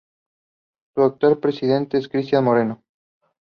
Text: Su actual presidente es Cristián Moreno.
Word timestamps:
Su 0.95 1.03
actual 1.03 1.37
presidente 1.37 1.99
es 1.99 2.07
Cristián 2.07 2.43
Moreno. 2.43 2.81